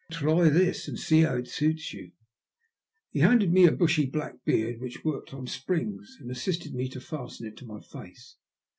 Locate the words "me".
3.53-3.65, 6.73-6.89